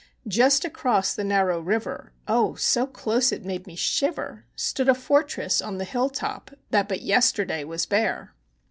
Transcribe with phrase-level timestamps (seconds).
[0.27, 4.45] Just across the narrow river oh, so close it made me shiver!
[4.55, 8.33] Stood a fortress on the hill top that but yesterday was bare.